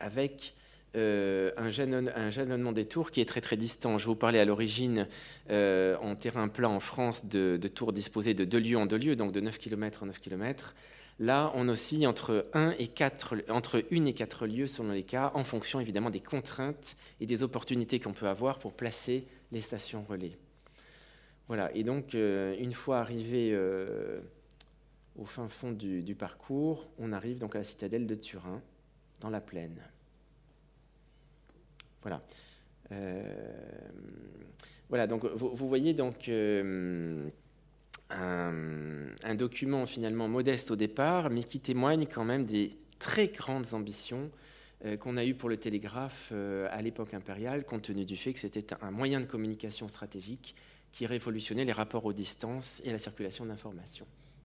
avec 0.00 0.54
euh, 0.96 1.50
un, 1.58 1.68
jalonnement 1.68 2.72
des 2.72 2.86
tours 2.86 3.10
qui 3.10 3.20
est 3.20 3.26
très 3.26 3.42
très 3.42 3.58
distant. 3.58 3.98
Je 3.98 4.06
vous 4.06 4.16
parlais 4.16 4.38
à 4.38 4.46
l'origine 4.46 5.08
euh, 5.50 5.94
en 6.00 6.16
terrain 6.16 6.48
plat 6.48 6.70
en 6.70 6.80
France 6.80 7.26
de, 7.26 7.58
tours 7.68 7.92
disposées 7.92 8.32
de 8.32 8.46
deux 8.46 8.60
lieux 8.60 8.78
en 8.78 8.86
deux 8.86 8.96
lieux, 8.96 9.14
donc 9.14 9.32
de 9.32 9.40
9 9.40 9.58
km 9.58 10.04
en 10.04 10.06
9 10.06 10.20
km. 10.20 10.74
Là, 11.20 11.52
on 11.54 11.68
oscille 11.68 12.06
entre 12.06 12.46
1 12.54 12.76
et 12.78 12.86
4, 12.86 13.50
entre 13.50 13.84
1 13.92 14.06
et 14.06 14.14
4 14.14 14.46
lieux 14.46 14.68
selon 14.68 14.92
les 14.92 15.02
cas, 15.02 15.32
en 15.34 15.44
fonction 15.44 15.80
évidemment 15.80 16.08
des 16.08 16.20
contraintes 16.20 16.96
et 17.20 17.26
des 17.26 17.42
opportunités 17.42 18.00
qu'on 18.00 18.14
peut 18.14 18.28
avoir 18.28 18.58
pour 18.58 18.72
placer 18.72 19.26
les 19.52 19.60
stations 19.60 20.02
relais. 20.02 20.38
Voilà, 21.48 21.70
et 21.76 21.84
donc 21.84 22.14
euh, 22.14 22.56
une 22.58 22.72
fois 22.72 23.00
arrivé 23.00 23.54
au 25.16 25.24
fin 25.24 25.48
fond 25.48 25.72
du, 25.72 26.14
parcours, 26.14 26.88
on 26.98 27.12
arrive 27.12 27.38
donc 27.38 27.54
à 27.54 27.58
la 27.58 27.64
citadelle 27.64 28.06
de 28.06 28.14
Turin, 28.14 28.62
dans 29.20 29.30
la 29.30 29.40
plaine. 29.40 29.80
Voilà. 32.02 32.22
Euh, 32.90 33.22
voilà, 34.88 35.06
donc 35.06 35.24
vous, 35.24 35.68
voyez 35.68 35.94
donc 35.94 36.28
euh, 36.28 37.28
un, 38.10 39.34
document 39.34 39.86
finalement 39.86 40.28
modeste 40.28 40.70
au 40.70 40.76
départ, 40.76 41.30
mais 41.30 41.44
qui 41.44 41.60
témoigne 41.60 42.06
quand 42.06 42.24
même 42.24 42.44
des 42.44 42.76
très 42.98 43.28
grandes 43.28 43.72
ambitions 43.72 44.30
euh, 44.84 44.96
qu'on 44.96 45.16
a 45.16 45.24
eues 45.24 45.34
pour 45.34 45.48
le 45.48 45.56
télégraphe 45.56 46.32
à 46.32 46.82
l'époque 46.82 47.14
impériale, 47.14 47.64
compte 47.64 47.82
tenu 47.82 48.04
du 48.04 48.16
fait 48.16 48.32
que 48.32 48.40
c'était 48.40 48.74
un 48.82 48.90
moyen 48.90 49.20
de 49.20 49.26
communication 49.26 49.88
stratégique 49.88 50.54
qui 50.90 51.06
révolutionnait 51.06 51.64
les 51.64 51.72
rapports 51.72 52.04
aux 52.04 52.12
distances 52.12 52.82
et 52.84 52.92
la 52.92 52.98
circulation 52.98 53.46
d'informations. 53.46 54.06